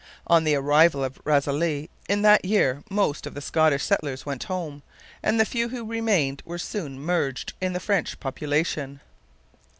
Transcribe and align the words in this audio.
On 0.25 0.45
the 0.45 0.55
arrival 0.55 1.03
of 1.03 1.23
Razilly 1.25 1.87
in 2.09 2.23
that 2.23 2.43
year 2.43 2.81
most 2.89 3.27
of 3.27 3.35
the 3.35 3.39
Scottish 3.39 3.83
settlers 3.83 4.25
went 4.25 4.45
home, 4.45 4.81
and 5.21 5.39
the 5.39 5.45
few 5.45 5.69
who 5.69 5.85
remained 5.85 6.41
were 6.43 6.57
soon 6.57 6.99
merged 6.99 7.53
in 7.61 7.73
the 7.73 7.79
French 7.79 8.19
population. 8.19 8.99